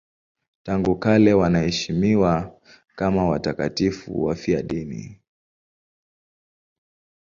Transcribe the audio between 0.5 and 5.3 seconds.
Tangu kale wanaheshimiwa kama watakatifu wafiadini.